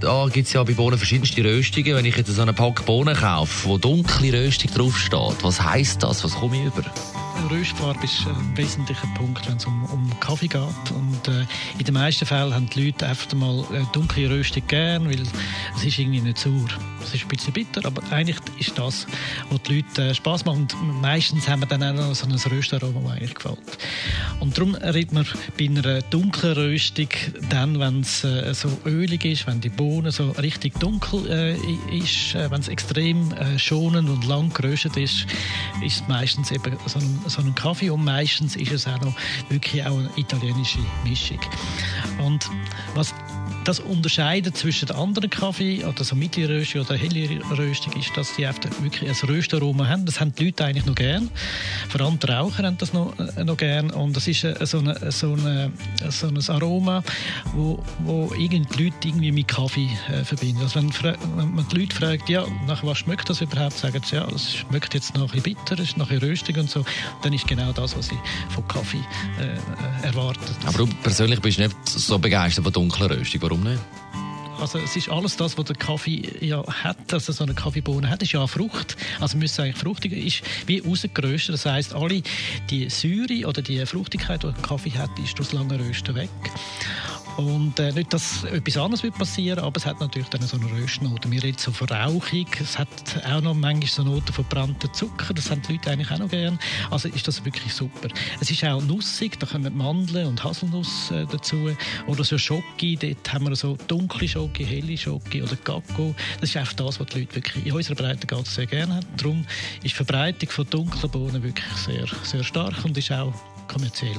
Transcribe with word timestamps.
Da 0.00 0.28
gibt 0.32 0.46
es 0.46 0.54
ja 0.54 0.62
bei 0.64 0.72
Bohnen 0.72 0.96
verschiedenste 0.96 1.44
Röstungen. 1.44 1.94
Wenn 1.94 2.06
ich 2.06 2.16
jetzt 2.16 2.34
so 2.34 2.40
einen 2.40 2.54
Pack 2.54 2.86
Bohnen 2.86 3.14
kaufe, 3.14 3.68
wo 3.68 3.76
dunkle 3.76 4.32
Röstung 4.32 4.70
draufsteht, 4.72 5.42
was 5.42 5.62
heisst 5.62 6.02
das? 6.02 6.24
Was 6.24 6.34
komme 6.34 6.56
ich 6.56 6.64
über? 6.64 6.82
Röstfarbe 7.48 8.04
ist 8.04 8.26
ein 8.26 8.56
wesentlicher 8.56 9.08
Punkt, 9.16 9.48
wenn 9.48 9.56
es 9.56 9.64
um, 9.64 9.84
um 9.86 10.20
Kaffee 10.20 10.46
geht. 10.46 10.62
Und 10.62 11.28
äh, 11.28 11.44
in 11.78 11.84
den 11.84 11.94
meisten 11.94 12.26
Fällen 12.26 12.54
haben 12.54 12.68
die 12.68 12.86
Leute 12.86 13.06
einfach 13.06 13.32
mal 13.34 13.64
eine 13.70 13.86
dunkle 13.92 14.30
Röstung 14.30 14.62
gern, 14.68 15.08
weil 15.08 15.20
es 15.76 15.84
ist 15.84 15.98
irgendwie 15.98 16.20
nicht 16.20 16.38
sauer. 16.38 16.68
Es 17.02 17.14
ist 17.14 17.22
ein 17.22 17.28
bisschen 17.28 17.52
bitter, 17.52 17.84
aber 17.84 18.02
eigentlich 18.10 18.36
ist 18.58 18.78
das, 18.78 19.06
was 19.50 19.62
die 19.62 19.76
Leute 19.76 20.10
äh, 20.10 20.14
Spaß 20.14 20.44
macht. 20.44 20.58
Und 20.58 21.00
meistens 21.00 21.48
haben 21.48 21.60
wir 21.60 21.66
dann 21.66 21.82
auch 21.82 21.94
noch 21.94 22.14
so 22.14 22.26
ein 22.26 22.32
Röstaroma, 22.32 23.00
das 23.00 23.12
eigentlich 23.12 23.34
gefällt. 23.34 23.58
Und 24.38 24.56
darum 24.56 24.74
redet 24.74 25.12
man 25.12 25.26
bei 25.58 25.64
einer 25.66 26.02
dunklen 26.02 26.52
Röstung 26.52 27.08
dann, 27.48 27.80
wenn 27.80 28.00
es 28.00 28.22
äh, 28.22 28.54
so 28.54 28.70
ölig 28.84 29.24
ist, 29.24 29.46
wenn 29.46 29.60
die 29.60 29.70
Bohnen 29.70 29.89
so 30.08 30.30
richtig 30.32 30.78
dunkel 30.78 31.26
äh, 31.28 31.96
ist, 31.96 32.34
äh, 32.34 32.50
wenn 32.50 32.60
es 32.60 32.68
extrem 32.68 33.32
äh, 33.32 33.58
schonend 33.58 34.08
und 34.08 34.26
lang 34.26 34.52
geröstet 34.52 34.96
ist, 34.96 35.26
ist 35.82 36.02
es 36.02 36.08
meistens 36.08 36.50
eben 36.50 36.76
so 36.86 36.98
ein, 36.98 37.20
so 37.26 37.42
ein 37.42 37.54
Kaffee 37.54 37.90
und 37.90 38.04
meistens 38.04 38.56
ist 38.56 38.72
es 38.72 38.86
auch 38.86 39.00
noch 39.00 39.14
wirklich 39.48 39.84
auch 39.84 39.98
eine 39.98 40.10
italienische 40.16 40.78
Mischung. 41.04 41.40
Und 42.24 42.48
was 42.94 43.14
das 43.64 43.80
unterscheidet 43.80 44.56
zwischen 44.56 44.86
den 44.86 44.96
anderen 44.96 45.30
Kaffee 45.30 45.84
oder 45.84 46.04
so 46.04 46.16
mittlere 46.16 46.62
oder 46.80 46.96
helle 46.96 47.40
Röstung 47.56 47.92
ist, 47.94 48.16
dass 48.16 48.36
die 48.36 48.42
wirklich 48.80 49.08
ein 49.08 49.28
Röstaroma 49.28 49.88
haben. 49.88 50.06
Das 50.06 50.20
haben 50.20 50.34
die 50.34 50.46
Leute 50.46 50.64
eigentlich 50.64 50.86
noch 50.86 50.94
gern. 50.94 51.30
Vor 51.88 52.00
allem 52.00 52.18
die 52.18 52.26
Raucher 52.26 52.64
haben 52.64 52.78
das 52.78 52.92
noch, 52.92 53.14
äh, 53.18 53.44
noch 53.44 53.56
gern. 53.56 53.90
Und 53.90 54.16
das 54.16 54.28
ist 54.28 54.40
so, 54.40 54.78
eine, 54.78 55.12
so, 55.12 55.34
eine, 55.34 55.72
so 56.08 56.28
ein 56.28 56.40
Aroma, 56.48 57.02
wo, 57.54 57.82
wo 58.00 58.32
irgendwie 58.38 58.84
Leute 58.84 59.08
irgendwie 59.08 59.32
mit 59.32 59.48
Kaffee 59.48 59.90
äh, 60.08 60.24
verbinden. 60.24 60.62
Also 60.62 60.80
wenn, 60.80 60.92
wenn, 61.36 61.54
man 61.54 61.66
die 61.68 61.80
Leute 61.80 61.94
fragt, 61.94 62.28
ja, 62.28 62.44
nach 62.66 62.84
was 62.84 62.98
schmeckt 62.98 63.28
das 63.28 63.40
überhaupt, 63.40 63.76
sagen 63.76 64.00
sie, 64.04 64.16
ja, 64.16 64.26
das 64.26 64.54
schmeckt 64.56 64.94
jetzt 64.94 65.14
nach 65.14 65.32
ein 65.32 65.42
bitter, 65.42 65.74
es 65.74 65.90
ist 65.90 65.96
nach 65.96 66.10
röstig 66.10 66.56
und 66.56 66.70
so. 66.70 66.84
Dann 67.22 67.32
ist 67.32 67.46
genau 67.46 67.72
das, 67.72 67.96
was 67.96 68.06
sie 68.06 68.18
von 68.48 68.66
Kaffee 68.68 69.04
äh, 69.38 69.56
erwartet. 70.02 70.56
Aber 70.66 70.78
du 70.78 70.86
persönlich 71.02 71.40
bist 71.40 71.58
nicht 71.58 71.74
so 71.84 72.18
begeistert 72.18 72.64
von 72.64 72.72
dunkler 72.72 73.10
Röstung. 73.10 73.42
Warum 73.42 73.62
nicht? 73.62 73.80
Also 74.60 74.78
es 74.78 74.94
ist 74.94 75.08
alles 75.08 75.36
das, 75.36 75.56
was 75.56 75.64
der 75.64 75.76
Kaffee 75.76 76.22
ja 76.40 76.62
hat, 76.66 77.14
also 77.14 77.32
so 77.32 77.44
eine 77.44 77.54
Kaffeebohne 77.54 78.10
hat, 78.10 78.22
ist 78.22 78.32
ja 78.32 78.40
eine 78.40 78.48
Frucht. 78.48 78.96
Also 79.18 79.38
müsste 79.38 79.62
eigentlich 79.62 79.78
fruchtig, 79.78 80.12
ist 80.12 80.42
wie 80.66 80.80
rausgeröstet. 80.80 81.54
Das 81.54 81.64
heißt, 81.64 81.94
alle 81.94 82.22
die 82.68 82.90
Säure 82.90 83.46
oder 83.48 83.62
die 83.62 83.84
Fruchtigkeit, 83.86 84.42
die 84.42 84.52
der 84.52 84.62
Kaffee 84.62 84.92
hat, 84.92 85.18
ist 85.18 85.38
das 85.38 85.52
lange 85.52 85.80
Rösten 85.80 86.14
weg. 86.14 86.28
Und 87.40 87.78
äh, 87.78 87.90
nicht, 87.92 88.12
dass 88.12 88.44
etwas 88.44 88.76
anderes 88.76 89.02
wird 89.02 89.16
passieren, 89.16 89.60
aber 89.60 89.78
es 89.78 89.86
hat 89.86 89.98
natürlich 89.98 90.28
dann 90.28 90.42
so 90.42 90.58
eine 90.58 90.70
Röstnote. 90.72 91.30
Wir 91.30 91.42
reden 91.42 91.56
so 91.56 91.72
von 91.72 91.88
Rauchig, 91.88 92.60
es 92.60 92.78
hat 92.78 92.88
auch 93.26 93.40
noch 93.40 93.54
manchmal 93.54 93.88
so 93.88 94.02
Noten 94.02 94.30
von 94.30 94.44
brannten 94.44 94.92
Zucker, 94.92 95.32
das 95.32 95.50
haben 95.50 95.62
die 95.62 95.72
Leute 95.72 95.90
eigentlich 95.90 96.10
auch 96.10 96.18
noch 96.18 96.28
gern. 96.28 96.58
Also 96.90 97.08
ist 97.08 97.26
das 97.26 97.42
wirklich 97.42 97.72
super. 97.72 98.08
Es 98.40 98.50
ist 98.50 98.62
auch 98.64 98.82
nussig, 98.82 99.40
da 99.40 99.46
kommen 99.46 99.74
Mandeln 99.74 100.26
und 100.26 100.44
Haselnuss 100.44 101.10
äh, 101.12 101.24
dazu. 101.30 101.70
Oder 102.06 102.24
so 102.24 102.36
Schoki, 102.36 102.96
dort 102.96 103.32
haben 103.32 103.48
wir 103.48 103.56
so 103.56 103.78
dunkle 103.88 104.28
Schoki, 104.28 104.66
helle 104.66 104.98
Schoki 104.98 105.42
oder 105.42 105.56
Kakao. 105.56 106.14
Das 106.40 106.50
ist 106.50 106.56
einfach 106.58 106.74
das, 106.74 107.00
was 107.00 107.06
die 107.06 107.20
Leute 107.20 107.36
wirklich 107.36 107.64
in 107.64 107.72
unserer 107.72 107.94
Breite 107.94 108.26
sehr 108.44 108.66
gerne 108.66 108.96
haben. 108.96 109.06
Darum 109.16 109.46
ist 109.76 109.84
die 109.84 109.88
Verbreitung 109.90 110.50
von 110.50 110.68
dunklen 110.68 111.10
Bohnen 111.10 111.42
wirklich 111.42 111.66
sehr, 111.76 112.04
sehr 112.22 112.44
stark 112.44 112.84
und 112.84 112.98
ist 112.98 113.10
auch 113.12 113.32
kommerziell. 113.70 114.16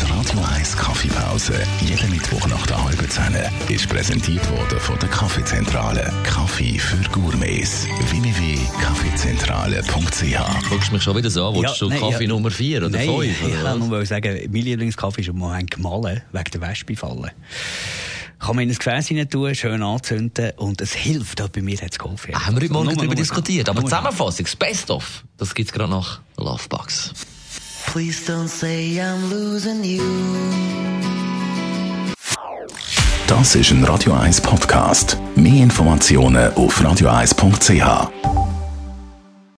Die 0.00 0.04
Radio 0.04 0.40
1 0.54 0.76
Kaffeepause, 0.76 1.54
jeden 1.80 2.10
Mittwoch 2.10 2.46
nach 2.48 2.66
der 2.66 2.84
halben 2.84 3.08
Zehn, 3.08 3.34
ist 3.68 3.88
präsentiert 3.88 4.46
worden 4.50 4.78
von 4.78 4.98
der 4.98 5.08
Kaffeezentrale. 5.08 6.12
Kaffee 6.24 6.78
für 6.78 7.02
Gourmets. 7.10 7.86
www.kaffeezentrale.ch 8.10 10.68
Guckst 10.68 10.92
mich 10.92 11.02
schon 11.02 11.16
wieder 11.16 11.30
so 11.30 11.48
an, 11.48 11.54
ja, 11.54 11.72
du 11.78 11.88
nein, 11.88 12.00
Kaffee 12.00 12.24
ja, 12.24 12.28
Nummer 12.28 12.50
4 12.50 12.84
oder 12.86 12.98
5? 12.98 13.24
Ich 13.24 13.40
kann 13.62 13.78
nur 13.78 14.04
sagen, 14.04 14.38
mein 14.52 14.62
Lieblingskaffee 14.62 15.22
ist 15.22 15.28
im 15.28 15.38
Moment 15.38 15.70
gemahlen, 15.70 16.20
wegen 16.32 16.50
der 16.52 16.60
Wespenfalle 16.60 17.32
kann 18.38 18.56
man 18.56 18.64
in 18.64 18.70
ein 18.70 18.76
Gefäß 18.76 19.10
rein 19.12 19.30
tun, 19.30 19.54
schön 19.54 19.82
anzünden 19.84 20.50
und 20.56 20.80
es 20.80 20.92
hilft. 20.92 21.40
Auch 21.40 21.48
bei 21.48 21.62
mir 21.62 21.80
hat 21.80 21.92
es 21.92 21.98
geholfen. 21.98 22.34
Haben 22.34 22.56
wir 22.56 22.62
heute 22.62 22.72
Morgen 22.72 22.96
darüber 22.96 23.14
diskutiert. 23.14 23.68
Aber 23.68 23.82
Zusammenfassung, 23.82 24.46
das 24.46 24.56
Best-of, 24.56 25.22
das 25.36 25.54
gibt 25.54 25.68
es 25.68 25.72
gerade 25.72 25.92
nach 25.92 26.20
Lovebox. 26.36 27.12
Please 27.92 28.24
don't 28.24 28.48
say 28.48 28.98
I'm 28.98 29.28
losing 29.28 29.84
you. 29.84 30.02
Das 33.26 33.54
ist 33.54 33.70
ein 33.70 33.84
Radio 33.84 34.14
1 34.14 34.40
Podcast. 34.40 35.18
Mehr 35.36 35.62
Informationen 35.62 36.54
auf 36.54 36.80
radio1.ch. 36.80 38.41